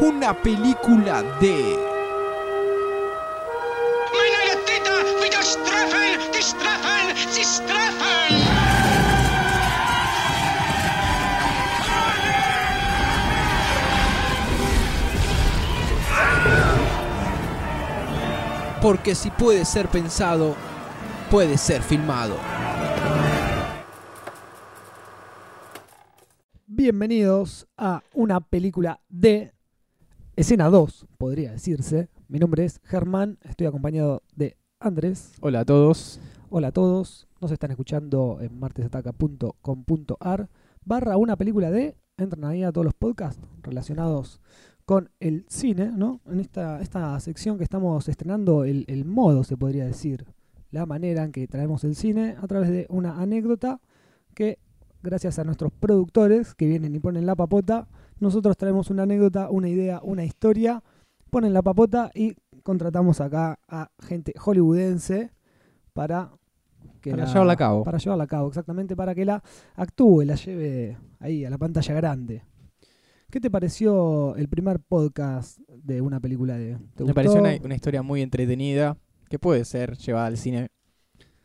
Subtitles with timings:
[0.00, 1.76] una película de...
[18.80, 20.54] Porque si puede ser pensado,
[21.30, 22.36] puede ser filmado.
[26.66, 29.52] Bienvenidos a una película de
[30.38, 32.08] escena 2, podría decirse.
[32.28, 35.32] Mi nombre es Germán, estoy acompañado de Andrés.
[35.40, 36.20] Hola a todos.
[36.48, 40.48] Hola a todos, nos están escuchando en martesataca.com.ar
[40.84, 44.40] barra una película de, entran ahí a todos los podcasts relacionados
[44.84, 46.20] con el cine, ¿no?
[46.26, 50.24] En esta, esta sección que estamos estrenando, el, el modo, se podría decir,
[50.70, 53.80] la manera en que traemos el cine a través de una anécdota
[54.34, 54.60] que,
[55.02, 57.88] gracias a nuestros productores que vienen y ponen la papota,
[58.20, 60.82] nosotros traemos una anécdota, una idea, una historia,
[61.30, 65.30] ponen la papota y contratamos acá a gente hollywoodense
[65.92, 66.30] para
[67.00, 67.84] que Para llevarla a cabo.
[67.84, 69.42] Para llevarla a cabo, exactamente, para que la
[69.76, 72.42] actúe, la lleve ahí a la pantalla grande.
[73.30, 76.76] ¿Qué te pareció el primer podcast de una película de...
[76.94, 77.14] ¿te Me gustó?
[77.14, 78.96] pareció una, una historia muy entretenida
[79.28, 80.70] que puede ser llevada al cine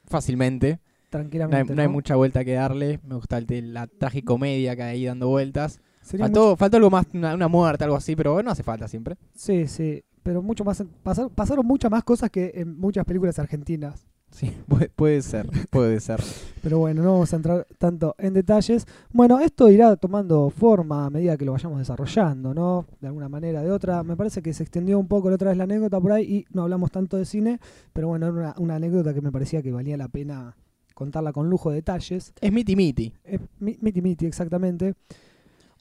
[0.05, 0.69] fácilmente.
[0.69, 1.75] No hay, Tranquilamente.
[1.75, 2.99] no hay mucha vuelta que darle.
[3.03, 5.79] Me gusta el- la tragicomedia que hay ahí dando vueltas.
[6.03, 9.15] Sería Faltó, faltó algo más, una, una muerte, algo así, pero no hace falta siempre.
[9.35, 14.05] Sí, sí, pero mucho más pasar- pasaron muchas más cosas que en muchas películas argentinas.
[14.31, 16.19] Sí, puede, puede ser, puede ser.
[16.63, 18.87] Pero bueno, no vamos a entrar tanto en detalles.
[19.11, 22.85] Bueno, esto irá tomando forma a medida que lo vayamos desarrollando, ¿no?
[23.01, 24.01] De alguna manera, de otra.
[24.01, 26.45] Me parece que se extendió un poco la otra vez la anécdota por ahí y
[26.55, 27.59] no hablamos tanto de cine,
[27.91, 30.55] pero bueno, era una, una anécdota que me parecía que valía la pena
[30.95, 32.33] contarla con lujo de detalles.
[32.41, 33.13] Es miti miti.
[33.59, 34.95] Mi- miti miti, exactamente.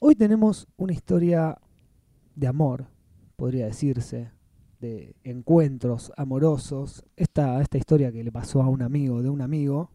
[0.05, 1.57] Hoy tenemos una historia
[2.35, 2.87] de amor,
[3.37, 4.31] podría decirse,
[4.81, 7.05] de encuentros amorosos.
[7.15, 9.91] Esta, esta historia que le pasó a un amigo de un amigo.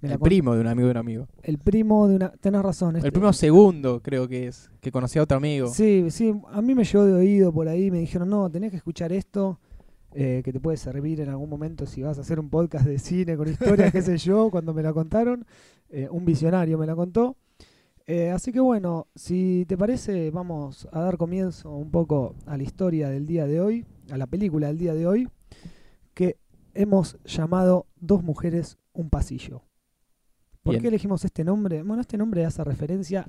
[0.00, 1.26] me El primo de un amigo de un amigo.
[1.42, 2.28] El primo de una...
[2.30, 2.94] Tenés razón.
[2.94, 5.66] este- El primo segundo, creo que es, que conocía a otro amigo.
[5.66, 8.76] Sí, sí, a mí me llegó de oído por ahí, me dijeron, no, tenés que
[8.76, 9.58] escuchar esto,
[10.14, 13.00] eh, que te puede servir en algún momento si vas a hacer un podcast de
[13.00, 15.44] cine con historias, qué sé yo, cuando me la contaron.
[15.90, 17.36] Eh, un visionario me la contó.
[18.06, 22.62] Eh, así que bueno, si te parece, vamos a dar comienzo un poco a la
[22.62, 25.28] historia del día de hoy, a la película del día de hoy,
[26.14, 26.38] que
[26.74, 29.62] hemos llamado Dos mujeres, un pasillo.
[30.62, 30.82] ¿Por Bien.
[30.82, 31.82] qué elegimos este nombre?
[31.82, 33.28] Bueno, este nombre hace referencia,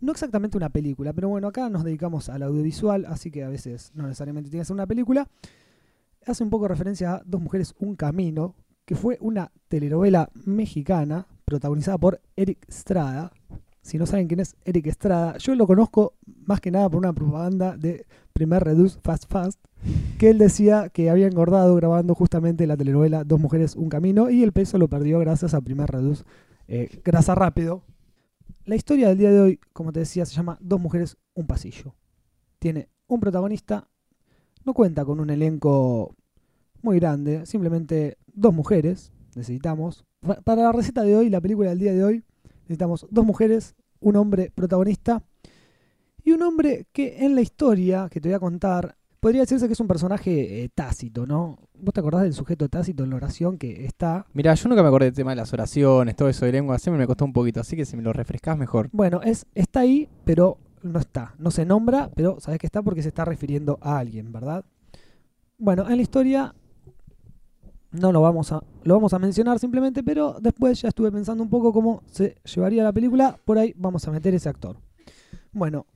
[0.00, 3.48] no exactamente a una película, pero bueno, acá nos dedicamos al audiovisual, así que a
[3.48, 5.28] veces no necesariamente tiene que ser una película.
[6.26, 11.98] Hace un poco referencia a Dos mujeres, un camino, que fue una telenovela mexicana protagonizada
[11.98, 13.32] por Eric Estrada.
[13.82, 16.14] Si no saben quién es Eric Estrada, yo lo conozco
[16.46, 19.58] más que nada por una propaganda de Primer Reduce Fast Fast,
[20.18, 24.42] que él decía que había engordado grabando justamente la telenovela Dos mujeres, un camino, y
[24.44, 26.24] el peso lo perdió gracias a Primer Reduce
[26.68, 27.82] eh, Grasa Rápido.
[28.64, 31.94] La historia del día de hoy, como te decía, se llama Dos mujeres, un pasillo.
[32.60, 33.88] Tiene un protagonista,
[34.64, 36.14] no cuenta con un elenco
[36.82, 40.04] muy grande, simplemente dos mujeres necesitamos.
[40.20, 42.24] Pa- Para la receta de hoy, la película del día de hoy,
[42.72, 45.22] necesitamos dos mujeres, un hombre protagonista
[46.24, 49.74] y un hombre que en la historia que te voy a contar podría decirse que
[49.74, 51.58] es un personaje eh, tácito, ¿no?
[51.74, 54.88] ¿Vos te acordás del sujeto tácito en la oración que está Mirá, yo nunca me
[54.88, 57.60] acordé del tema de las oraciones, todo eso de lengua, siempre me costó un poquito,
[57.60, 58.88] así que si me lo refrescás mejor.
[58.92, 61.34] Bueno, es, está ahí, pero no está.
[61.38, 64.64] No se nombra, pero sabes que está porque se está refiriendo a alguien, ¿verdad?
[65.58, 66.54] Bueno, en la historia
[67.92, 71.50] no lo vamos a, lo vamos a mencionar simplemente, pero después ya estuve pensando un
[71.50, 73.38] poco cómo se llevaría la película.
[73.44, 74.76] Por ahí vamos a meter ese actor.
[75.52, 75.86] Bueno,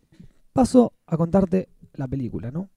[0.53, 2.69] paso a contarte la película, ¿no?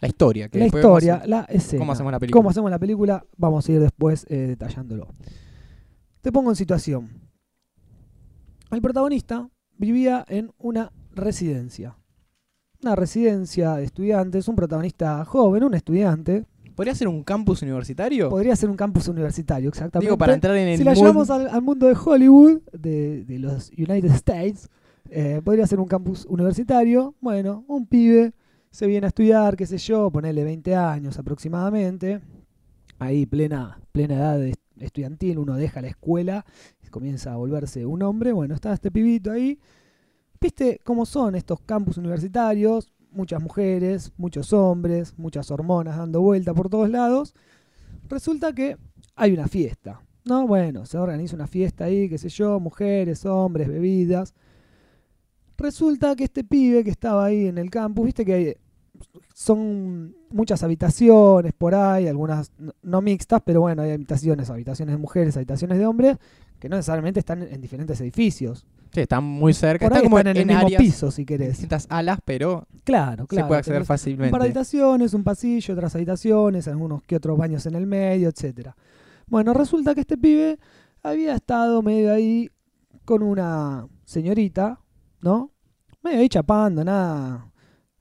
[0.00, 0.48] La historia.
[0.48, 1.80] Que la después vamos a- historia, la escena.
[1.80, 2.38] ¿Cómo hacemos la película?
[2.38, 3.24] ¿Cómo hacemos la película?
[3.36, 5.08] Vamos a ir después eh, detallándolo.
[6.22, 7.08] Te pongo en situación.
[8.70, 11.96] El protagonista vivía en una residencia.
[12.82, 16.46] Una residencia de estudiantes, un protagonista joven, un estudiante.
[16.74, 18.28] ¿Podría ser un campus universitario?
[18.28, 20.06] Podría ser un campus universitario, exactamente.
[20.06, 23.38] Digo, para entrar en el si la llevamos al, al mundo de Hollywood, de, de
[23.38, 24.68] los United States,
[25.10, 27.14] eh, podría ser un campus universitario.
[27.20, 28.32] Bueno, un pibe
[28.70, 32.20] se viene a estudiar, qué sé yo, ponele 20 años aproximadamente.
[32.98, 36.44] Ahí, plena, plena edad de estudiantil, uno deja la escuela
[36.82, 38.32] y comienza a volverse un hombre.
[38.32, 39.58] Bueno, está este pibito ahí.
[40.40, 42.91] ¿Viste cómo son estos campus universitarios?
[43.12, 47.34] Muchas mujeres, muchos hombres, muchas hormonas dando vuelta por todos lados.
[48.08, 48.76] Resulta que
[49.14, 50.00] hay una fiesta.
[50.24, 54.34] No, bueno, se organiza una fiesta ahí, qué sé yo, mujeres, hombres, bebidas.
[55.58, 58.56] Resulta que este pibe que estaba ahí en el campus, viste que hay
[59.34, 65.36] son muchas habitaciones por ahí, algunas no- mixtas, pero bueno, hay habitaciones, habitaciones de mujeres,
[65.36, 66.18] habitaciones de hombres,
[66.58, 68.66] que no necesariamente están en diferentes edificios.
[68.92, 69.86] Sí, están muy cerca.
[69.86, 71.48] Por ahí Están como están en el mismo áreas, piso, si en querés.
[71.50, 73.44] distintas alas, pero Claro, claro.
[73.44, 74.36] se puede acceder tenés Un par de fácilmente.
[74.36, 78.76] habitaciones, un pasillo, otras habitaciones, algunos que otros baños en el medio, etcétera.
[79.26, 80.58] Bueno, resulta que este pibe
[81.02, 82.50] había estado medio ahí
[83.06, 84.78] con una señorita,
[85.22, 85.50] ¿no?
[86.02, 87.50] Medio ahí chapando, nada,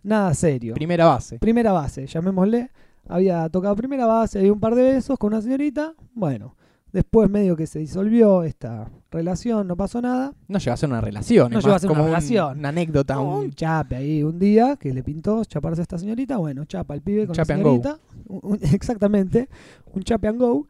[0.03, 0.73] nada serio.
[0.73, 1.39] Primera base.
[1.39, 2.69] Primera base, llamémosle.
[3.07, 5.93] Había tocado primera base, había un par de besos con una señorita.
[6.13, 6.55] Bueno,
[6.93, 10.33] después medio que se disolvió esta relación, no pasó nada.
[10.47, 11.51] No llega a ser una relación.
[11.51, 12.59] No es llegó a ser como una un- relación.
[12.59, 13.19] una anécdota.
[13.19, 16.37] un Un, chape ahí un día que le pintó chaparse a esta señorita.
[16.37, 17.69] Bueno, chapa el pibe con Chape la and go.
[17.69, 17.99] señorita.
[18.27, 19.49] Un- un- exactamente,
[19.93, 20.67] un chape and go.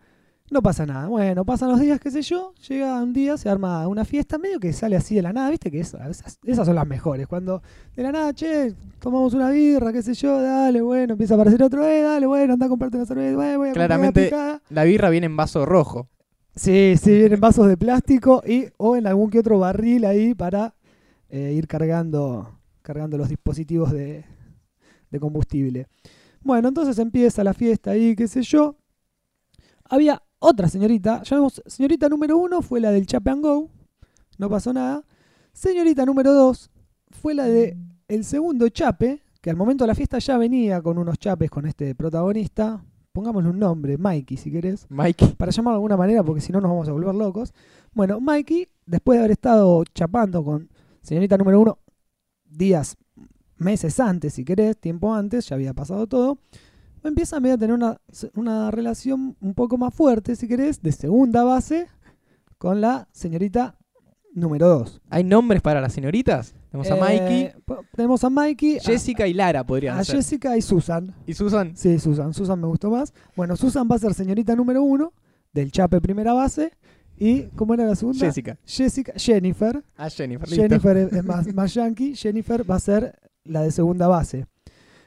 [0.51, 1.07] No pasa nada.
[1.07, 2.53] Bueno, pasan los días, qué sé yo.
[2.67, 5.49] Llega un día, se arma una fiesta medio que sale así de la nada.
[5.49, 7.25] Viste que esas, esas son las mejores.
[7.25, 7.61] Cuando
[7.95, 11.63] de la nada, che, tomamos una birra, qué sé yo, dale, bueno, empieza a aparecer
[11.63, 14.61] otro, eh, dale, bueno, anda a comprarte una cerveza, bueno, voy a Claramente- picada.
[14.69, 16.09] la birra viene en vaso rojo.
[16.53, 20.75] Sí, sí, vienen vasos de plástico y o en algún que otro barril ahí para
[21.29, 24.25] eh, ir cargando, cargando los dispositivos de,
[25.11, 25.87] de combustible.
[26.41, 28.75] Bueno, entonces empieza la fiesta ahí, qué sé yo.
[29.85, 31.21] Había otra señorita,
[31.67, 33.69] señorita número uno fue la del Chape and Go,
[34.39, 35.05] no pasó nada.
[35.53, 36.71] Señorita número dos
[37.11, 37.77] fue la de
[38.07, 41.67] el segundo chape, que al momento de la fiesta ya venía con unos chapes con
[41.67, 42.83] este protagonista.
[43.11, 45.35] Pongámosle un nombre, Mikey, si querés Mike.
[45.37, 47.53] para llamarlo de alguna manera, porque si no nos vamos a volver locos.
[47.93, 50.69] Bueno, Mikey, después de haber estado chapando con
[51.03, 51.77] señorita número uno
[52.45, 52.97] días,
[53.57, 56.39] meses antes, si querés, tiempo antes, ya había pasado todo,
[57.09, 57.99] empieza a medio a tener una,
[58.35, 61.87] una relación un poco más fuerte, si querés, de segunda base
[62.57, 63.77] con la señorita
[64.33, 65.01] número dos.
[65.09, 66.53] ¿Hay nombres para las señoritas?
[66.69, 67.55] Tenemos a Mikey, Eh,
[67.95, 70.15] tenemos a Mikey, a- Jessica y Lara podrían a, ser.
[70.17, 71.13] Jessica y Susan.
[71.27, 71.75] ¿Y Susan?
[71.75, 72.33] Sí, Susan.
[72.33, 73.13] Susan me gustó más.
[73.35, 75.11] Bueno, Susan va a ser señorita número uno
[75.51, 76.71] del Chape primera base.
[77.17, 78.25] ¿Y cómo era la segunda?
[78.25, 78.57] Jessica.
[78.65, 79.83] Jessica, Jennifer.
[79.97, 80.47] A Jennifer.
[80.47, 80.63] listo.
[80.63, 82.15] Jennifer es más, más yankee.
[82.15, 84.45] Jennifer va a ser la de segunda base.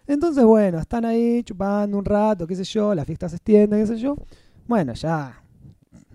[0.06, 3.86] Entonces, bueno, están ahí chupando un rato, qué sé yo, la fiesta se extiende, qué
[3.86, 4.16] sé yo.
[4.66, 5.42] Bueno, ya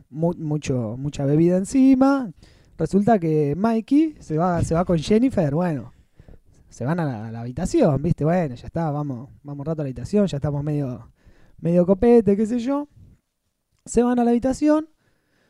[0.09, 2.31] mu- mucho, mucha bebida encima.
[2.77, 5.91] Resulta que Mikey se va, se va con Jennifer, bueno,
[6.69, 8.23] se van a la, a la habitación, ¿viste?
[8.23, 11.11] Bueno, ya está, vamos, vamos un rato a la habitación, ya estamos medio,
[11.59, 12.87] medio copete, qué sé yo.
[13.85, 14.87] Se van a la habitación,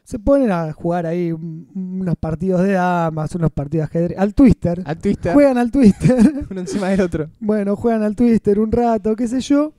[0.10, 4.34] se ponen a jugar ahí un- unos partidos de damas, unos partidos de ajedrez, al
[4.34, 4.82] twister.
[4.86, 5.34] Al Twister.
[5.34, 6.46] Juegan al twister.
[6.50, 7.30] Uno encima del otro.
[7.40, 9.74] bueno, juegan al twister un rato, qué sé yo.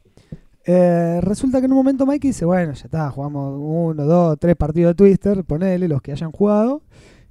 [0.66, 4.54] Eh, resulta que en un momento Mikey dice, bueno, ya está, jugamos uno, dos, tres
[4.54, 6.82] partidos de twister, ponele los que hayan jugado.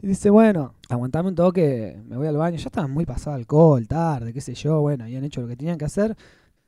[0.01, 2.57] Y dice, bueno, aguantame un toque, me voy al baño.
[2.57, 4.81] Ya estaban muy pasado alcohol, tarde, qué sé yo.
[4.81, 6.17] Bueno, habían hecho lo que tenían que hacer.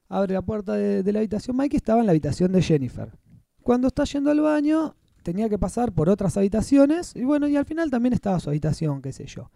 [0.08, 1.58] Abre la puerta de, de la habitación.
[1.58, 3.10] Mikey estaba en la habitación de Jennifer.
[3.64, 7.14] Cuando está yendo al baño, tenía que pasar por otras habitaciones.
[7.16, 9.50] Y bueno, y al final también estaba su habitación, qué sé yo.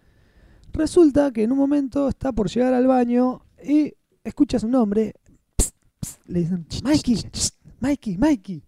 [0.74, 5.14] Resulta que en un momento está por llegar al baño y escucha su nombre.
[5.58, 8.64] Psst, psst, le dicen, Mikey, psst, Mikey, Mikey.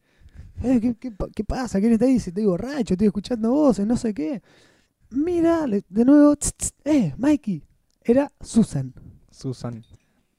[0.64, 1.80] Eh, ¿qué, qué, pa- qué pasa?
[1.80, 2.14] ¿Quién está ahí?
[2.14, 4.42] Dice, estoy borracho, estoy escuchando voces, no sé qué.
[5.12, 7.64] Mira, le- de nuevo, tss, tss, eh, Mikey.
[8.04, 8.94] Era Susan.
[9.30, 9.84] Susan.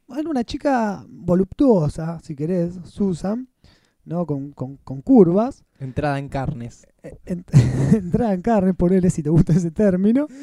[0.08, 3.46] Era una chica voluptuosa, si querés, Susan,
[4.08, 4.26] ¿no?
[4.26, 5.62] Con, con, con curvas.
[5.78, 6.86] Entrada en carnes.
[7.26, 7.44] Ent-
[7.94, 10.26] entrada en carne, ponele si te gusta ese término.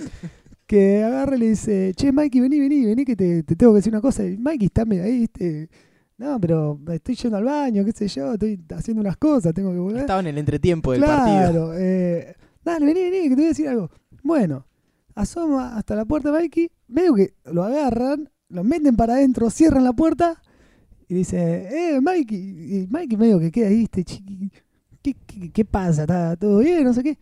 [0.67, 3.75] Que agarra y le dice, che, Mikey, vení, vení, vení, que te, te tengo que
[3.75, 4.25] decir una cosa.
[4.25, 5.69] Y Mikey está medio ahí, ¿viste?
[6.17, 9.77] No, pero estoy yendo al baño, qué sé yo, estoy haciendo unas cosas, tengo que
[9.77, 9.99] volver.
[10.01, 11.37] Estaba en el entretiempo del partido.
[11.37, 13.91] Claro, eh, dale, vení, vení, que te voy a decir algo.
[14.23, 14.65] Bueno,
[15.13, 19.93] asoma hasta la puerta Mikey, medio que lo agarran, lo meten para adentro, cierran la
[19.93, 20.41] puerta
[21.07, 24.51] y dice, eh, Mikey, y Mikey medio que queda ahí, este chiqui,
[25.01, 26.03] ¿qué, qué, qué pasa?
[26.03, 26.83] ¿Está todo bien?
[26.83, 27.17] No sé qué.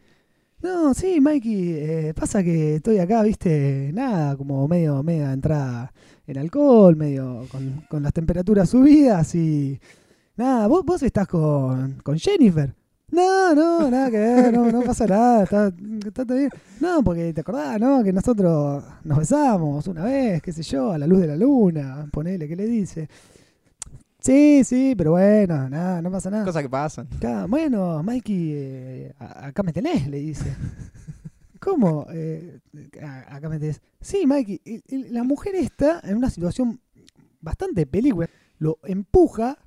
[0.61, 5.93] No, sí, Mikey, eh, pasa que estoy acá, viste, nada, como medio, media entrada
[6.25, 9.77] en alcohol, medio con, con las temperaturas subidas y
[10.37, 12.73] nada, vos, vos estás con, con Jennifer.
[13.11, 15.71] No, no, nada que ver, no, no pasa nada, está,
[16.03, 16.49] está todo bien.
[16.79, 18.01] No, porque te acordás, ¿no?
[18.03, 22.07] Que nosotros nos besamos una vez, qué sé yo, a la luz de la luna,
[22.11, 23.09] ponele, ¿qué le dice?
[24.23, 26.45] Sí, sí, pero bueno, nada, no pasa nada.
[26.45, 27.09] Cosas que pasan.
[27.17, 30.55] Acá, bueno, Mikey, eh, acá me tenés, le dice.
[31.59, 32.07] ¿Cómo?
[32.13, 32.59] Eh,
[33.27, 33.81] acá me tenés.
[33.99, 34.61] Sí, Mikey,
[35.11, 36.79] la mujer está en una situación
[37.41, 38.29] bastante película.
[38.59, 39.57] Lo empuja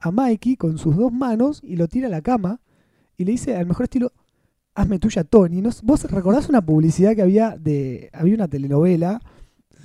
[0.00, 2.60] a Mikey con sus dos manos y lo tira a la cama
[3.16, 4.12] y le dice al mejor estilo,
[4.74, 5.62] hazme tuya, Tony.
[5.62, 5.70] ¿No?
[5.82, 8.10] ¿Vos recordás una publicidad que había de...
[8.12, 9.22] Había una telenovela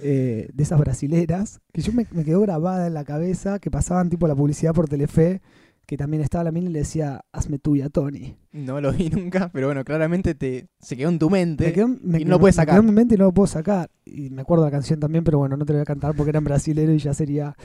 [0.02, 4.10] eh, de esas brasileras, que yo me, me quedó grabada en la cabeza, que pasaban
[4.10, 5.42] tipo la publicidad por Telefe,
[5.86, 8.36] que también estaba la mina y le decía, hazme tuya, Tony.
[8.52, 11.66] No lo vi nunca, pero bueno, claramente te, se quedó en tu mente.
[11.66, 12.76] Me quedó, me- y no lo puedes me sacar.
[12.76, 13.90] quedó en mi mente y no lo puedo sacar.
[14.06, 16.16] Y me acuerdo de la canción también, pero bueno, no te lo voy a cantar
[16.16, 17.56] porque era en brasilero y ya sería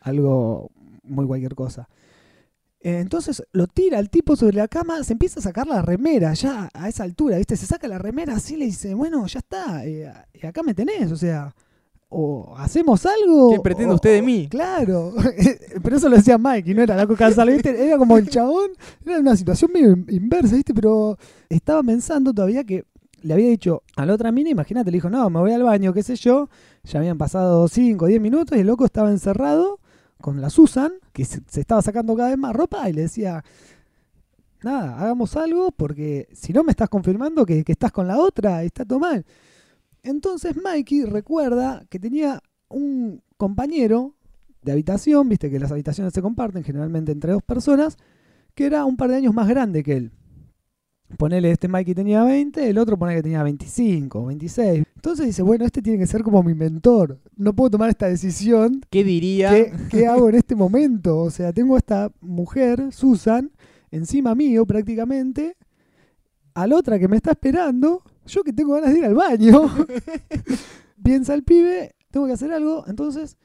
[0.00, 0.70] algo
[1.02, 1.88] muy cualquier cosa.
[2.80, 6.32] Eh, Entonces lo tira el tipo sobre la cama, se empieza a sacar la remera
[6.34, 7.56] ya a esa altura, ¿viste?
[7.56, 11.10] Se saca la remera así le dice, bueno, ya está, eh, y acá me tenés,
[11.12, 11.54] o sea,
[12.16, 13.50] o hacemos algo.
[13.52, 14.46] ¿Qué pretende o- usted de mí?
[14.48, 15.12] Claro,
[15.82, 17.86] pero eso lo decía Mike y no era la coca ¿viste?
[17.86, 18.70] Era como el chabón,
[19.04, 20.72] era una situación medio in- inversa, ¿viste?
[20.72, 21.18] Pero
[21.48, 22.84] estaba pensando todavía que
[23.22, 25.92] le había dicho a la otra mina, imagínate, le dijo, no, me voy al baño,
[25.92, 26.48] qué sé yo.
[26.84, 29.80] Ya habían pasado 5 o 10 minutos y el loco estaba encerrado
[30.20, 33.42] con la Susan, que se, se estaba sacando cada vez más ropa y le decía,
[34.62, 38.62] nada, hagamos algo porque si no me estás confirmando que, que estás con la otra,
[38.62, 39.24] está todo mal.
[40.04, 44.14] Entonces Mikey recuerda que tenía un compañero
[44.62, 47.96] de habitación, viste que las habitaciones se comparten generalmente entre dos personas,
[48.54, 50.12] que era un par de años más grande que él.
[51.16, 54.84] Ponele, este Mikey tenía 20, el otro ponele que tenía 25, 26.
[54.94, 57.20] Entonces dice, bueno, este tiene que ser como mi mentor.
[57.36, 58.82] No puedo tomar esta decisión.
[58.90, 59.50] ¿Qué diría?
[59.50, 61.18] ¿Qué, qué hago en este momento?
[61.18, 63.50] O sea, tengo a esta mujer, Susan,
[63.90, 65.56] encima mío prácticamente,
[66.54, 69.62] a la otra que me está esperando, yo que tengo ganas de ir al baño.
[71.02, 72.84] Piensa el pibe, tengo que hacer algo.
[72.86, 73.36] Entonces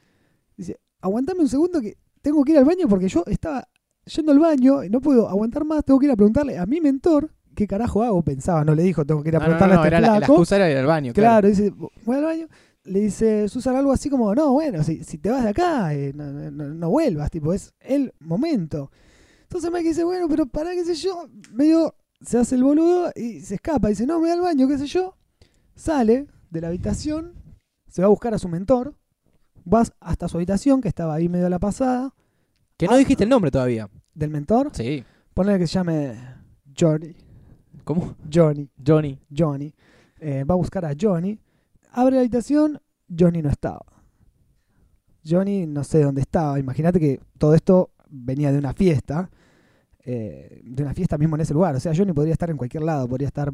[0.56, 3.68] dice, aguantame un segundo que tengo que ir al baño porque yo estaba
[4.04, 6.80] yendo al baño y no puedo aguantar más, tengo que ir a preguntarle a mi
[6.80, 9.74] mentor qué carajo hago, pensaba, no le dijo, tengo que ir a No, no, preguntarle
[9.74, 11.12] no, a este era la, la excusa era ir al baño.
[11.12, 11.48] Claro, Claro.
[11.48, 12.48] dice, voy al baño.
[12.84, 16.12] Le dice Susan algo así como, no, bueno, si, si te vas de acá, eh,
[16.14, 18.90] no, no- no- no vuelvas, tipo, es el momento.
[19.42, 23.40] Entonces Mike dice, bueno, pero para qué sé yo, medio se hace el boludo y
[23.40, 25.16] se escapa, dice, no, me voy al baño, qué sé yo.
[25.74, 27.32] Sale de la habitación,
[27.88, 28.94] se va a buscar a su mentor,
[29.64, 32.14] vas hasta su habitación, que estaba ahí medio a la pasada,
[32.76, 33.88] Que no dijiste el nombre todavía.
[34.14, 35.04] del mentor, Sí.
[35.34, 36.16] ponle que se llame
[36.78, 37.14] Johnny,
[37.84, 38.14] ¿Cómo?
[38.32, 38.68] Johnny.
[38.86, 39.18] Johnny.
[39.36, 39.72] Johnny.
[40.20, 41.38] Eh, va a buscar a Johnny.
[41.92, 43.84] Abre la habitación, Johnny no estaba.
[45.26, 46.58] Johnny no sé dónde estaba.
[46.58, 49.30] Imagínate que todo esto venía de una fiesta.
[50.12, 51.76] Eh, de una fiesta mismo en ese lugar.
[51.76, 53.06] O sea, Johnny podría estar en cualquier lado.
[53.06, 53.52] Podría estar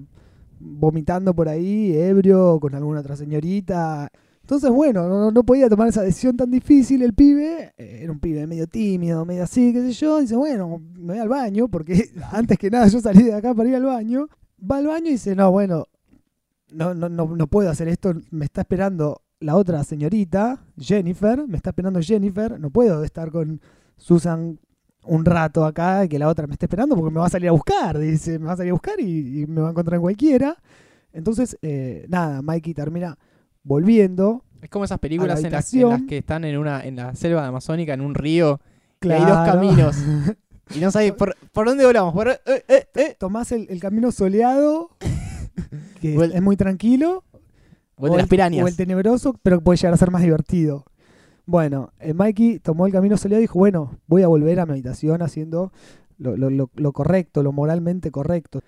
[0.58, 4.10] vomitando por ahí, ebrio, con alguna otra señorita.
[4.40, 7.74] Entonces, bueno, no, no podía tomar esa decisión tan difícil el pibe.
[7.76, 10.18] eh, era un pibe medio tímido, medio así, qué sé yo.
[10.20, 13.68] Dice, bueno, me voy al baño, porque antes que nada yo salí de acá para
[13.68, 14.28] ir al baño.
[14.58, 15.88] Va al baño y dice, no, bueno,
[16.72, 21.58] no, no, no, no puedo hacer esto, me está esperando la otra señorita, Jennifer, me
[21.58, 23.60] está esperando Jennifer, no puedo estar con
[23.98, 24.58] Susan
[25.06, 27.48] un rato acá y que la otra me esté esperando porque me va a salir
[27.48, 29.96] a buscar, dice, me va a salir a buscar y, y me va a encontrar
[29.96, 30.56] en cualquiera.
[31.12, 33.18] Entonces, eh, nada, Mikey termina
[33.62, 34.44] volviendo.
[34.62, 36.06] Es como esas películas la en las, en las habitación.
[36.08, 38.60] que están en una en la selva amazónica, en un río,
[39.02, 39.52] y hay dos Claro.
[39.52, 39.96] caminos.
[40.74, 42.12] Y no sabes por, por dónde volamos.
[42.12, 42.40] Por, eh,
[42.92, 43.16] eh.
[43.20, 44.90] Tomás el, el camino soleado,
[46.00, 47.22] que el- es muy tranquilo,
[47.96, 48.64] O el de las pirañas.
[48.64, 50.84] O el tenebroso, pero puede llegar a ser más divertido.
[51.46, 54.72] Bueno, eh, Mikey tomó el camino soleado y dijo, bueno, voy a volver a mi
[54.72, 55.72] habitación haciendo
[56.18, 58.60] lo, lo- lo- lo correcto, lo moralmente correcto.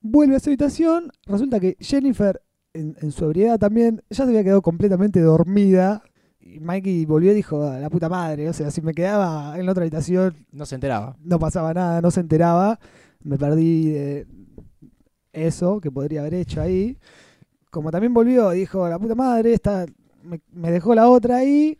[0.00, 2.40] Vuelve a su habitación, resulta que Jennifer,
[2.72, 6.02] en, en su ebriedad también, ya se había quedado completamente dormida.
[6.40, 9.66] Y Mikey volvió y dijo, "A la puta madre, o sea, si me quedaba en
[9.66, 11.16] la otra habitación No se enteraba.
[11.22, 12.78] no pasaba nada, no se enteraba.
[13.22, 14.26] Me perdí de
[15.32, 16.96] eso que podría haber hecho ahí.
[17.70, 19.84] Como también volvió, dijo, la puta madre, esta,
[20.22, 21.78] me, me dejó la otra ahí.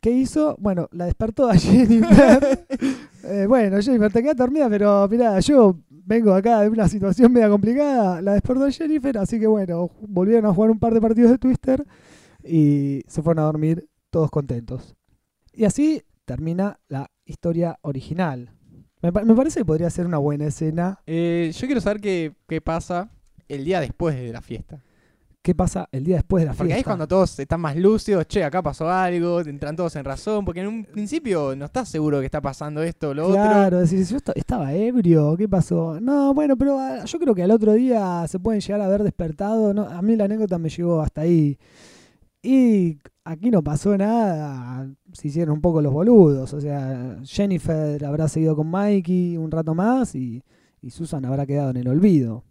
[0.00, 0.56] ¿Qué hizo?
[0.58, 2.66] Bueno, la despertó a Jennifer.
[3.24, 7.48] Eh, bueno, Jennifer, te quedas dormida, pero mira, yo vengo acá de una situación media
[7.50, 8.22] complicada.
[8.22, 11.38] La despertó a Jennifer, así que bueno, volvieron a jugar un par de partidos de
[11.38, 11.86] Twister
[12.42, 14.96] y se fueron a dormir todos contentos.
[15.52, 18.52] Y así termina la historia original.
[19.02, 21.00] Me parece que podría ser una buena escena.
[21.06, 23.10] Eh, yo quiero saber qué, qué pasa
[23.48, 24.82] el día después de la fiesta.
[25.42, 26.74] ¿Qué pasa el día después de la Porque fiesta?
[26.74, 30.44] ahí es cuando todos están más lúcidos, che, acá pasó algo, entran todos en razón,
[30.44, 33.36] porque en un principio no estás seguro que está pasando esto o lo otro.
[33.36, 35.98] Claro, decís, yo estaba ebrio, ¿qué pasó?
[35.98, 39.02] No, bueno, pero ah, yo creo que al otro día se pueden llegar a haber
[39.02, 39.72] despertado.
[39.72, 41.58] No, a mí la anécdota me llegó hasta ahí.
[42.42, 46.52] Y aquí no pasó nada, se hicieron un poco los boludos.
[46.52, 50.42] O sea, Jennifer habrá seguido con Mikey un rato más y,
[50.82, 52.44] y Susan habrá quedado en el olvido.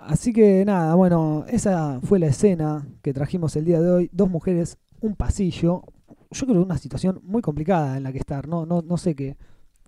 [0.00, 4.10] Así que nada, bueno, esa fue la escena que trajimos el día de hoy.
[4.12, 5.82] Dos mujeres, un pasillo.
[6.30, 8.48] Yo creo que una situación muy complicada en la que estar.
[8.48, 9.36] No, no, no sé qué,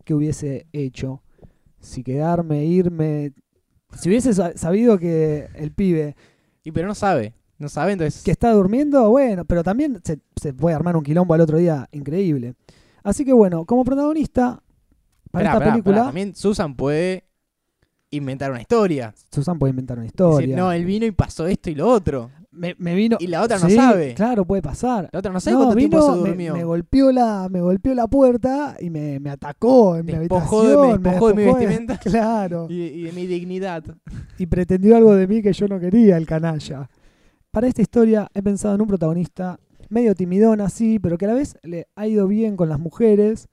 [0.04, 1.22] qué hubiese hecho.
[1.80, 3.32] Si quedarme, irme.
[3.96, 6.14] Si hubiese sa- sabido que el pibe
[6.62, 7.34] Y pero no sabe.
[7.58, 8.22] No sabe, entonces.
[8.24, 11.88] que está durmiendo, bueno, pero también se, se puede armar un quilombo al otro día
[11.92, 12.54] increíble.
[13.04, 14.62] Así que bueno, como protagonista
[15.30, 17.24] para Esperá, esta esperá, película, esperá, También Susan puede
[18.12, 19.12] inventar una historia.
[19.30, 20.56] Susan puede inventar una Decir, historia.
[20.56, 22.30] no, él vino y pasó esto y lo otro.
[22.50, 23.16] me, me vino.
[23.20, 24.14] Y la otra no Sí, sabe.
[24.14, 25.08] Claro, puede pasar.
[25.12, 26.54] La otra no sabe No, cuánto tiempo se durmió.
[26.54, 30.68] Me, golpeó la, me golpeó la puerta y me, me atacó en mi Despojó de-
[30.74, 31.02] habitación.
[31.02, 31.98] me despojó de mi vestimenta.
[32.02, 32.66] Claro.
[32.70, 33.82] y, y de mi dignidad.
[34.38, 36.88] y pretendió algo de mí que yo no quería, el canalla.
[37.50, 41.34] Para esta historia he pensado en un protagonista medio timidón así, pero que a la
[41.34, 43.48] vez le ha ido bien con las mujeres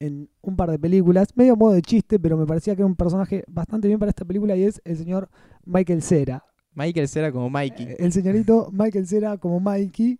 [0.00, 2.96] en un par de películas, medio modo de chiste, pero me parecía que era un
[2.96, 5.28] personaje bastante bien para esta película y es el señor
[5.64, 6.44] Michael Cera.
[6.74, 7.86] Michael será como Mikey.
[7.86, 10.18] Eh, El señorito Michael Cera como Mikey.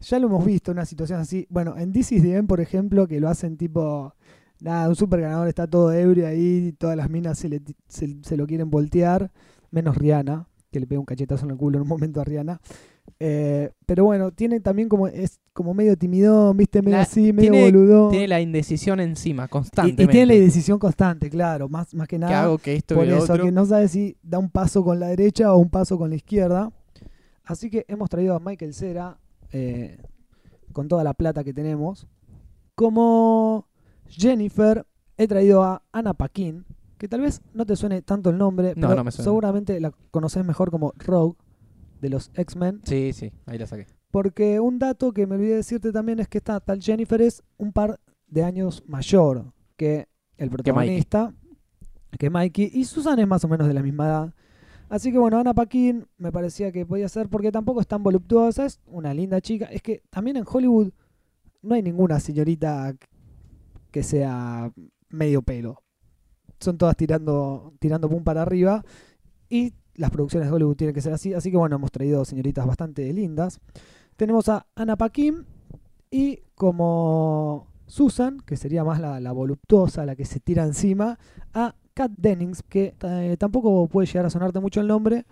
[0.00, 1.46] Ya lo hemos visto en una situación así.
[1.48, 4.14] Bueno, en This is the End, por ejemplo, que lo hacen tipo.
[4.60, 8.36] Nada, un super ganador está todo ebrio ahí, todas las minas se, le, se, se
[8.36, 9.32] lo quieren voltear,
[9.72, 12.60] menos Rihanna, que le pega un cachetazo en el culo en un momento a Rihanna.
[13.24, 15.06] Eh, pero bueno, tiene también como.
[15.06, 18.10] Es como medio timidón, viste, medio La- así, medio tiene- boludón.
[18.10, 20.02] Tiene la indecisión encima, y, constantemente.
[20.02, 22.42] y tiene la decisión constante, claro, más, más que que nada.
[22.42, 23.44] hago que esto Por eso, otro.
[23.44, 26.16] que no sabe si da un paso con la derecha o un paso con la
[26.16, 26.72] izquierda.
[27.44, 29.18] Así que hemos traído a Michael Cera,
[29.52, 29.98] eh,
[30.72, 32.08] con toda la plata que tenemos.
[32.74, 33.68] Como
[34.08, 34.84] Jennifer,
[35.16, 36.64] he traído a Anna Paquin,
[36.98, 39.24] que tal vez no te suene tanto el nombre, No, pero no me suena.
[39.24, 41.36] seguramente la conoces mejor como Rogue
[42.02, 42.80] de los X-Men.
[42.84, 43.86] Sí, sí, ahí la saqué.
[44.10, 47.72] Porque un dato que me olvidé decirte también es que esta tal Jennifer es un
[47.72, 51.32] par de años mayor que el protagonista,
[52.18, 54.34] que Mikey, y Susan es más o menos de la misma edad.
[54.88, 58.66] Así que bueno, Ana Paquin me parecía que podía ser, porque tampoco es tan voluptuosa,
[58.66, 59.66] es una linda chica.
[59.66, 60.90] Es que también en Hollywood
[61.62, 62.94] no hay ninguna señorita
[63.90, 64.72] que sea
[65.08, 65.82] medio pelo.
[66.58, 68.84] Son todas tirando, tirando pum para arriba.
[69.48, 71.34] Y las producciones de Hollywood tienen que ser así.
[71.34, 73.60] Así que bueno, hemos traído señoritas bastante lindas.
[74.16, 75.44] Tenemos a Anna Paquin
[76.10, 81.18] y como Susan, que sería más la, la voluptuosa, la que se tira encima,
[81.52, 85.26] a Kat Dennings, que eh, tampoco puede llegar a sonarte mucho el nombre,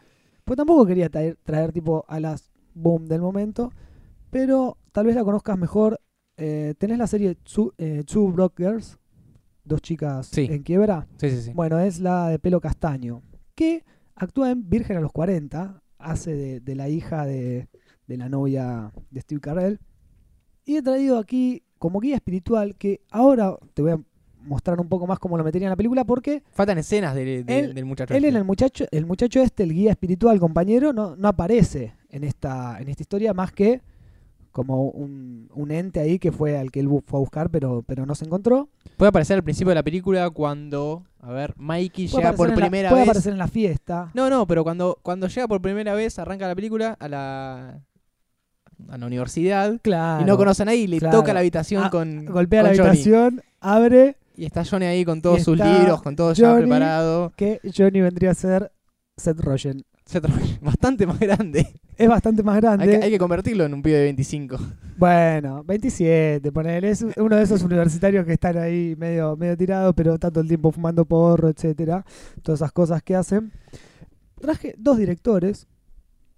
[0.44, 3.72] pues tampoco quería traer, traer tipo a las boom del momento,
[4.30, 6.00] pero tal vez la conozcas mejor.
[6.36, 8.98] Eh, ¿Tenés la serie Two, eh, Two Broke Girls?
[9.64, 10.46] Dos chicas Sí.
[10.50, 11.06] en quiebra.
[11.18, 11.52] Sí, sí, sí.
[11.54, 13.22] Bueno, es la de pelo castaño,
[13.54, 13.84] que
[14.24, 17.68] actúa en Virgen a los 40, hace de, de la hija de,
[18.06, 19.78] de la novia de Steve Carell.
[20.64, 24.00] Y he traído aquí como guía espiritual, que ahora te voy a
[24.42, 27.74] mostrar un poco más cómo lo metería en la película, porque Faltan escenas de- Él-
[27.74, 28.14] del muchacho.
[28.14, 28.28] él este.
[28.28, 32.80] en el muchacho, el muchacho este, el guía espiritual compañero, no, no aparece en esta,
[32.80, 33.80] en esta historia más que
[34.52, 38.04] como un, un ente ahí que fue al que él fue a buscar, pero, pero
[38.06, 38.68] no se encontró.
[38.96, 42.54] Puede aparecer al principio de la película cuando, a ver, Mikey Puede llega por la-
[42.56, 43.08] primera puede vez.
[43.08, 44.10] aparecer en la fiesta.
[44.14, 47.80] No, no, pero cuando, cuando llega por primera vez, arranca la película a la,
[48.88, 50.22] a la universidad Claro.
[50.22, 51.18] y no conoce a nadie y le claro.
[51.18, 52.24] toca la habitación Ah, con.
[52.26, 52.88] golpea con la Johnny.
[52.88, 57.32] habitación, abre Y está Johnny ahí con todos sus libros, con todo ya preparado.
[57.36, 58.72] que Johnny vendría a ser
[59.16, 59.84] Seth Rogen.
[60.62, 61.66] Bastante más grande.
[61.96, 62.86] Es bastante más Hay grande.
[62.98, 64.56] que, hay que convertirlo en un pibe de 25.
[64.96, 66.90] Bueno, 27, ponele.
[66.90, 70.48] Es uno de esos universitarios que están ahí medio, medio tirados, pero está todo el
[70.48, 72.04] tiempo fumando porro, etcétera.
[72.42, 73.52] Todas esas cosas que hacen.
[74.40, 75.66] Traje dos directores.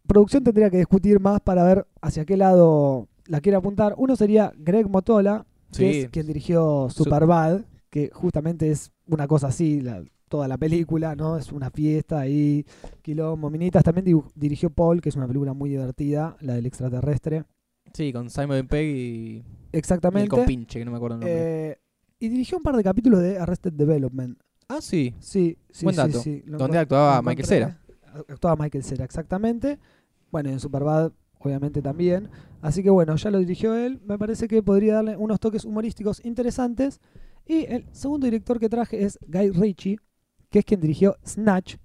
[0.06, 3.94] Producción tendría que discutir más para ver hacia qué lado la quiere apuntar.
[3.96, 5.98] Uno sería Greg Motola, que Sí.
[6.00, 11.36] es quien dirigió Superbad, que justamente es una cosa así, la- toda la película, ¿no?
[11.36, 12.64] Es una fiesta ahí,
[13.02, 13.84] quilombo, minitas.
[13.84, 17.44] También dirigió Paul, que es una película muy divertida, la del extraterrestre.
[17.92, 20.28] Sí, con Simon Pegg y, y el Exactamente.
[20.28, 21.70] compinche, que no me acuerdo el nombre.
[21.72, 21.78] Eh,
[22.18, 24.38] y dirigió un par de capítulos de Arrested Development.
[24.68, 25.14] ah, sí.
[25.20, 26.20] Sí, sí, Buen sí, dato.
[26.20, 28.32] sí, lo Donde actuaba Michael encontré.
[28.32, 29.78] Actuaba Michael Cera, exactamente.
[30.30, 32.30] Bueno, y en Superbad, obviamente también.
[32.62, 34.00] Así que bueno, ya lo dirigió él.
[34.06, 37.00] Me parece que podría darle unos toques humorísticos interesantes.
[37.46, 39.98] Y el segundo director que traje es Guy Ritchie,
[40.52, 41.76] que es quien dirigió Snatch.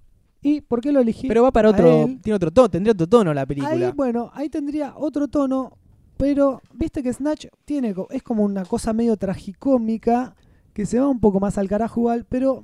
[0.42, 1.28] ¿Y por qué lo elegí?
[1.28, 2.04] Pero va para otro.
[2.06, 2.20] él.
[2.22, 3.92] Tiene otro tono, tendría otro tono la Ahí, película.
[3.96, 5.78] bueno, ahí tendría otro tono,
[6.18, 10.36] pero viste que Snatch tiene es como una cosa medio tragicómica
[10.74, 12.64] que se va un poco más al carajo igual, pero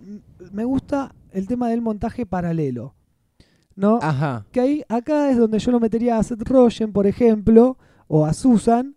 [0.51, 2.93] me gusta el tema del montaje paralelo.
[3.75, 3.97] ¿No?
[4.03, 4.45] Ajá.
[4.51, 8.33] Que ahí acá es donde yo lo metería a Seth Rogen, por ejemplo, o a
[8.33, 8.95] Susan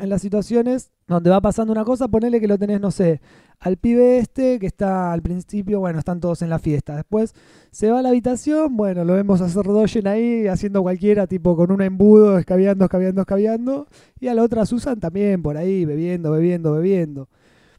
[0.00, 3.20] en las situaciones donde va pasando una cosa, ponele que lo tenés, no sé,
[3.58, 6.96] al pibe este que está al principio, bueno, están todos en la fiesta.
[6.96, 7.34] Después
[7.70, 11.70] se va a la habitación, bueno, lo vemos Seth Rogen ahí haciendo cualquiera, tipo con
[11.70, 13.86] un embudo, escabeando, escabeando, escabeando.
[14.18, 17.28] Y a la otra Susan también por ahí, bebiendo, bebiendo, bebiendo.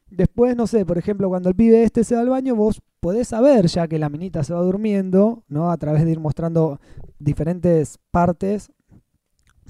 [0.09, 3.29] Después, no sé, por ejemplo, cuando el pibe este se va al baño, vos podés
[3.29, 5.71] saber ya que la minita se va durmiendo, ¿no?
[5.71, 6.79] A través de ir mostrando
[7.17, 8.71] diferentes partes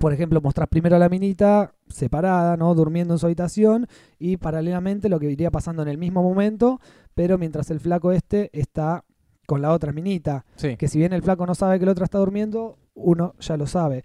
[0.02, 2.74] por ejemplo, mostrás primero a la minita separada, ¿no?
[2.76, 3.88] Durmiendo en su habitación
[4.20, 6.80] y paralelamente lo que iría pasando en el mismo momento,
[7.14, 9.06] pero mientras el flaco este está
[9.46, 10.76] con la otra minita, Sí.
[10.78, 13.68] que si bien el flaco no sabe que el otro está durmiendo, uno ya lo
[13.68, 14.04] sabe.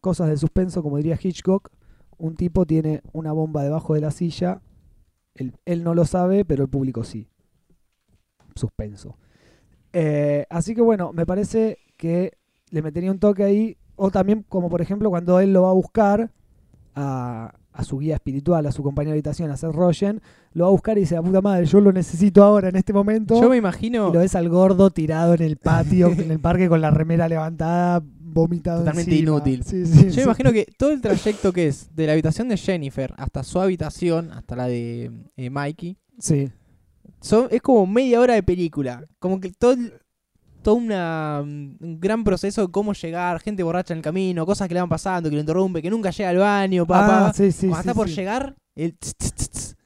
[0.00, 1.70] Cosas de suspenso, como diría Hitchcock,
[2.18, 4.62] un tipo tiene una bomba debajo de la silla,
[5.34, 7.28] él, él no lo sabe, pero el público sí.
[8.54, 9.18] Suspenso.
[9.92, 12.38] Eh, así que bueno, me parece que
[12.70, 15.74] le metería un toque ahí, o también como por ejemplo cuando él lo va a
[15.74, 16.30] buscar
[16.94, 20.22] a, a su guía espiritual, a su compañero de habitación, a Seth Rogen,
[20.54, 22.92] lo va a buscar y dice, la puta madre, yo lo necesito ahora en este
[22.92, 23.38] momento.
[23.40, 26.68] Yo me imagino Y lo ves al gordo tirado en el patio, en el parque
[26.68, 29.30] con la remera levantada, vomitado Totalmente encima.
[29.32, 29.62] inútil.
[29.64, 30.16] Sí, sí, Yo sí.
[30.18, 33.60] me imagino que todo el trayecto que es de la habitación de Jennifer hasta su
[33.60, 36.50] habitación, hasta la de eh, Mikey, Sí,
[37.20, 39.04] son, es como media hora de película.
[39.18, 39.92] Como que todo, el-
[40.66, 44.66] todo una, mm, un gran proceso de cómo llegar, gente borracha en el camino, cosas
[44.66, 47.32] que le van pasando, que lo interrumpe, que nunca llega al baño, Ah, papá.
[47.32, 49.76] sí, sí, Cuando sí, está por llegar, el tss, tss, tss, tss.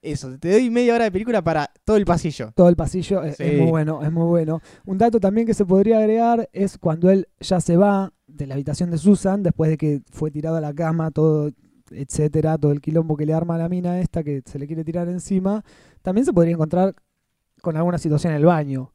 [0.00, 2.52] Eso, te doy media hora de película para todo el pasillo.
[2.56, 4.62] Todo el pasillo es, es muy bueno, es muy bueno.
[4.86, 8.54] Un dato también que se podría agregar es cuando él ya se va de la
[8.54, 11.50] habitación de Susan, después de que fue tirado a la cama, todo,
[11.90, 14.84] etcétera, todo el quilombo que le arma a la mina esta que se le quiere
[14.84, 15.62] tirar encima,
[16.00, 16.94] también se podría encontrar
[17.60, 18.90] con alguna situación en el baño.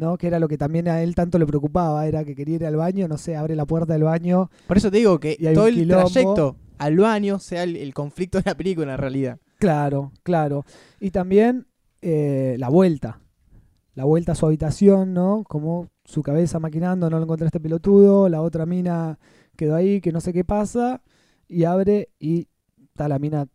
[0.00, 0.16] ¿No?
[0.16, 2.76] Que era lo que también a él tanto le preocupaba, era que quería ir al
[2.76, 5.86] baño, no sé, abre la puerta del baño, Por eso te digo que todo el
[5.86, 9.38] trayecto al baño sea el, el conflicto de la película en realidad.
[9.58, 10.64] Claro, claro.
[10.98, 11.66] Y también
[12.00, 13.20] eh, la vuelta.
[13.94, 15.44] La vuelta a su habitación, ¿no?
[15.46, 18.30] Como su cabeza maquinando, no lo encontré este pelotudo.
[18.30, 19.18] La otra mina
[19.56, 21.02] quedó ahí, que no sé qué pasa.
[21.46, 23.48] Y abre y está la mina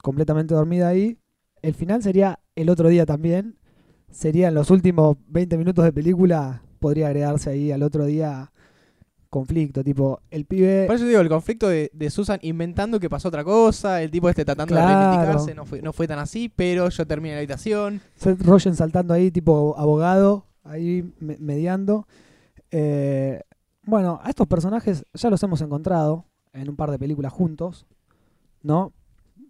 [0.00, 1.18] completamente dormida ahí.
[1.60, 3.58] El final sería el otro día también.
[4.14, 6.62] Serían los últimos 20 minutos de película.
[6.78, 8.52] Podría agregarse ahí al otro día
[9.28, 9.82] conflicto.
[9.82, 10.86] Tipo, el pibe.
[10.86, 14.28] Por eso digo, el conflicto de, de Susan inventando que pasó otra cosa, el tipo
[14.28, 14.88] este tratando Claro.
[14.88, 18.00] de reivindicarse, no fue, no fue tan así, pero yo terminé en la habitación.
[18.14, 22.06] Seth Rogen saltando ahí, tipo abogado, ahí me- mediando.
[22.70, 23.40] Eh,
[23.82, 27.86] bueno, a estos personajes ya los hemos encontrado en un par de películas juntos,
[28.62, 28.92] ¿no?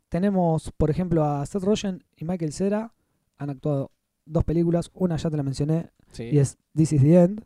[0.08, 2.92] Tenemos, por ejemplo, a Seth Rogen y Michael Cera.
[3.36, 3.90] Han actuado
[4.26, 4.90] dos películas.
[4.94, 7.40] Una ya te la mencioné y es This is the End.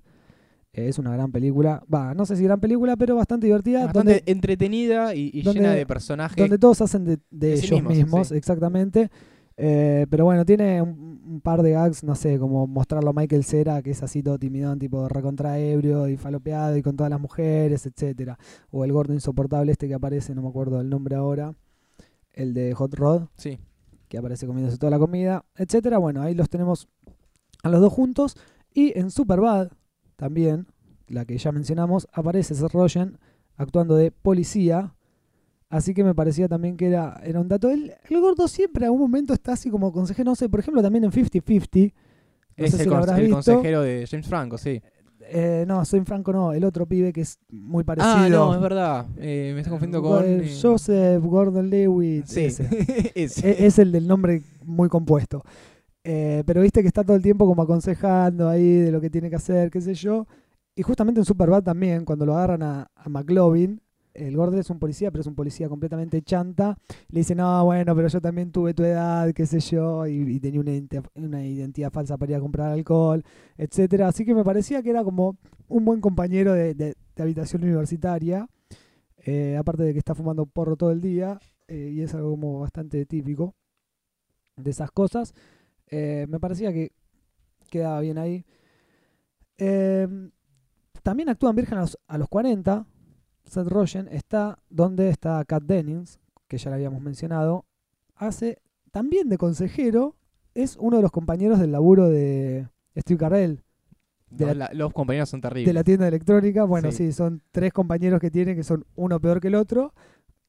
[0.72, 1.82] Eh, es una gran película.
[1.92, 3.86] Va, no sé si gran película, pero bastante divertida.
[3.86, 6.36] Bastante donde, entretenida y, y donde- llena de personajes.
[6.36, 8.34] donde todos hacen de, de de sí ellos mismos, mismos, sí.
[8.36, 9.10] exactamente.
[9.60, 13.42] Eh, pero bueno, tiene un, un par de gags, no sé, como mostrarlo a Michael
[13.42, 17.20] Cera, que es así todo timidón, tipo recontra ebrio y falopeado y con todas las
[17.20, 18.38] mujeres, etcétera
[18.70, 21.54] O el gordo insoportable este que aparece, no me acuerdo el nombre ahora,
[22.34, 23.58] el de Hot Rod, Sí.
[24.08, 26.88] Que aparece comiéndose toda la comida, etcétera Bueno, ahí los tenemos
[27.62, 28.36] a los dos juntos.
[28.74, 29.70] Y en Superbad,
[30.16, 30.66] también,
[31.06, 33.18] la que ya mencionamos, aparece Seth Rogen
[33.56, 34.94] actuando de policía.
[35.70, 37.70] Así que me parecía también que era, era un dato.
[37.70, 40.82] El, el gordo siempre en algún momento está así como consejero, no sé, por ejemplo
[40.82, 41.92] también en 50-50.
[42.56, 44.80] No es el, si conse- el consejero de James Franco, sí.
[45.30, 48.14] Eh, no, soy Franco, no, el otro pibe que es muy parecido.
[48.14, 49.06] Ah, no, es verdad.
[49.18, 50.24] Eh, me está confundiendo con.
[50.24, 52.26] Eh, Joseph Gordon Lewitt.
[52.26, 53.12] Sí, ese.
[53.14, 53.48] ese.
[53.50, 55.44] E- es el del nombre muy compuesto.
[56.04, 59.28] Eh, pero viste que está todo el tiempo como aconsejando ahí de lo que tiene
[59.28, 60.26] que hacer, qué sé yo.
[60.74, 63.80] Y justamente en Superbad también, cuando lo agarran a, a McLovin,
[64.18, 66.76] el Gordon es un policía, pero es un policía completamente chanta.
[67.10, 70.60] Le dice, no, bueno, pero yo también tuve tu edad, qué sé yo, y, tenía
[70.60, 73.24] una identidad, falsa para ir a comprar alcohol,
[73.56, 75.36] etcétera Así que me parecía que era como
[75.68, 78.48] un buen compañero de, habitación universitaria.
[79.24, 82.60] Eh, aparte de que está fumando porro todo el día, eh, y es algo como
[82.60, 83.54] bastante típico
[84.56, 85.34] de esas cosas.
[85.86, 86.92] Eh, me parecía que
[87.70, 88.44] quedaba bien ahí.
[89.58, 90.08] Eh,
[91.02, 92.86] también actúan Virgen a los, a los 40.
[93.48, 97.64] Seth Rogen está donde está Kat Dennings, que ya la habíamos mencionado.
[98.14, 98.58] Hace
[98.90, 100.14] también de consejero.
[100.54, 103.62] Es uno de los compañeros del laburo de Steve Carell,
[104.30, 105.66] de No, la- la- los compañeros son terribles.
[105.68, 106.64] de la tienda electrónica.
[106.64, 107.06] Bueno, Sí.
[107.08, 107.12] sí.
[107.12, 109.94] son tres compañeros que tienen, que son uno peor que el otro,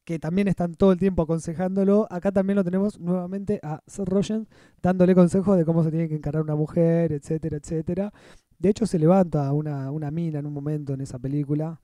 [0.06, 2.08] que también están todo el tiempo aconsejándolo.
[2.10, 4.48] Acá también lo tenemos nuevamente a Seth Rogen
[4.82, 8.12] dándole consejos de cómo se tiene que encarar una mujer, etcétera, etcétera.
[8.58, 11.80] De hecho, se levanta una, una mina en un momento en esa película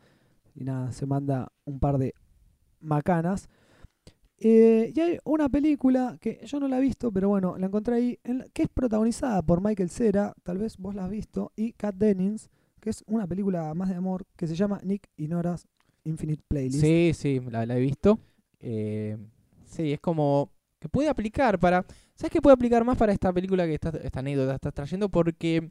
[0.55, 2.13] y nada, se manda un par de
[2.79, 3.49] macanas.
[4.37, 7.95] Eh, y hay una película que yo no la he visto, pero bueno, la encontré
[7.95, 8.19] ahí,
[8.53, 12.49] que es protagonizada por Michael Cera, tal vez vos la has visto, y Kat Dennings,
[12.79, 15.67] que es una película más de amor que se llama Nick y Nora's
[16.03, 16.81] Infinite Playlist.
[16.81, 18.19] Sí, sí, la, la he visto.
[18.59, 19.17] Eh,
[19.65, 21.85] sí, es como que puede aplicar para...
[22.15, 25.09] ¿Sabes qué puede aplicar más para esta película que estás, esta anécdota estás trayendo?
[25.09, 25.69] Porque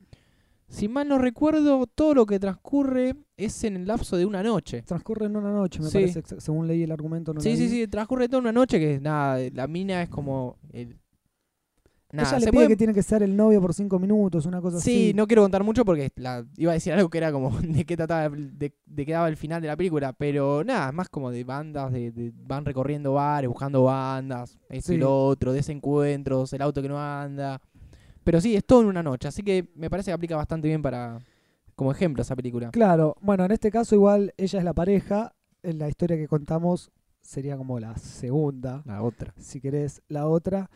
[0.68, 4.82] Si mal no recuerdo, todo lo que transcurre es en el lapso de una noche.
[4.82, 5.92] Transcurre en una noche, me Sí.
[5.98, 7.32] parece, según leí el argumento.
[7.34, 7.68] No Sí, sí, vi.
[7.68, 10.56] sí, transcurre toda una noche que nada, la mina es como...
[10.72, 10.98] el-
[12.12, 14.46] Nada, Ella le se pide puede- que tiene que ser el novio por cinco minutos,
[14.46, 15.14] una cosa Sí, así.
[15.14, 17.96] no quiero contar mucho porque la, iba a decir algo que era como de qué
[17.96, 21.42] trataba, de, de qué daba el final de la película, pero nada, más como de
[21.42, 25.00] bandas, de, de- van recorriendo bares, buscando bandas, esto y Sí.
[25.00, 27.60] lo otro, desencuentros, el auto que no anda.
[28.24, 30.82] Pero sí, es todo en una noche, así que me parece que aplica bastante bien
[30.82, 31.20] para
[31.74, 32.70] como ejemplo esa película.
[32.70, 36.90] Claro, bueno, en este caso igual ella es la pareja, en la historia que contamos
[37.20, 39.34] sería como la segunda, La otra.
[39.38, 40.70] si querés, la otra.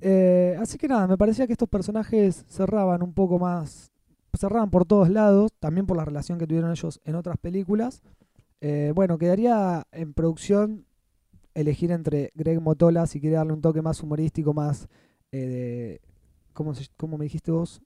[0.00, 3.90] Eh, así que nada, me parecía que estos personajes cerraban un poco más,
[4.38, 8.02] cerraban por todos lados, también por la relación que tuvieron ellos en otras películas.
[8.60, 10.86] Eh, bueno, quedaría en producción
[11.54, 14.88] elegir entre Greg Motola, si quiere darle un toque más humorístico, más
[15.32, 16.00] eh, de,
[16.58, 17.80] ¿cómo, se- cómo me dijiste vos?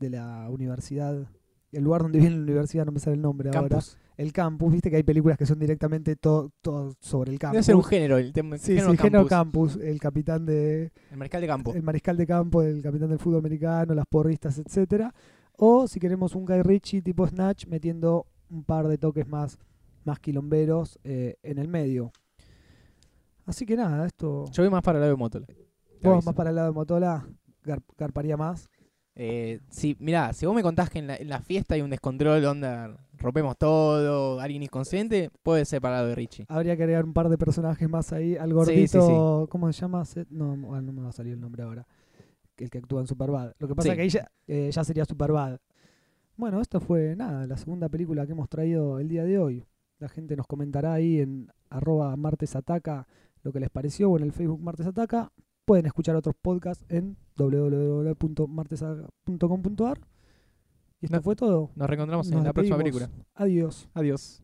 [0.00, 1.28] De la universidad,
[1.72, 3.68] el lugar donde viene la universidad, no me sale el nombre ahora.
[3.68, 3.98] Campus.
[4.16, 7.52] El campus, viste que hay películas que son directamente todo, todo sobre el campus.
[7.56, 10.90] Debe ser un género, el tema Sí, género sí, género campus, campus, el capitán de,
[11.10, 11.74] el mariscal de campo.
[11.74, 15.14] el mariscal de campo, el capitán del fútbol americano, las porristas, etcétera.
[15.58, 19.58] O si queremos un Guy Ritchie tipo Snatch, metiendo un par de toques más,
[20.04, 22.10] más quilomberos eh, en el medio.
[23.46, 24.46] Así que nada, esto.
[24.52, 25.46] Yo voy más para el lado de Motola.
[26.02, 26.26] Vos aviso.
[26.26, 27.28] más para el lado de Motola,
[27.96, 28.68] garparía más.
[29.20, 31.90] Eh, sí, mirá, si vos me contás que en la, en la fiesta hay un
[31.90, 36.46] descontrol, onda, rompemos todo, alguien inconsciente, puede ser para el lado de Richie.
[36.48, 38.36] Habría que agregar un par de personajes más ahí.
[38.36, 39.50] Al gordito, sí, sí.
[39.50, 40.04] ¿cómo se llama?
[40.30, 41.86] No, bueno, no me va a salir el nombre ahora.
[42.56, 43.52] El que actúa en Superbad.
[43.58, 45.58] Lo que pasa es que ahí ya, eh, ya sería Superbad.
[46.36, 49.64] Bueno, esto fue nada, la segunda película que hemos traído el día de hoy.
[49.98, 53.08] La gente nos comentará ahí en arroba martesataca
[53.42, 55.32] lo que les pareció o en el Facebook Martes Ataca.
[55.64, 59.98] Pueden escuchar otros podcasts en www.martesataca.com.ar.
[61.00, 61.70] Y esto No- fue todo.
[61.76, 63.08] Nos reencontramos Nos en la próxima película.
[63.34, 63.88] Adiós.
[63.94, 64.42] Adiós.